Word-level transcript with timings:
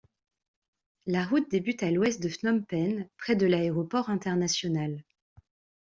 La 1.05 1.25
route 1.25 1.51
débute 1.51 1.83
à 1.83 1.91
l'ouest 1.91 2.23
de 2.23 2.27
Phnom 2.27 2.61
Penh, 2.63 3.07
près 3.17 3.35
de 3.35 3.45
l'aéroport 3.45 4.09
international. 4.09 5.03